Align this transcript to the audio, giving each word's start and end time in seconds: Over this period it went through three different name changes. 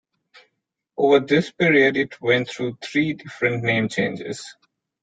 Over 0.97 1.19
this 1.19 1.51
period 1.51 1.95
it 1.95 2.19
went 2.19 2.49
through 2.49 2.79
three 2.81 3.13
different 3.13 3.63
name 3.63 3.87
changes. 3.87 4.57